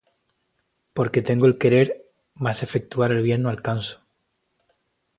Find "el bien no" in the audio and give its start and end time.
3.11-3.49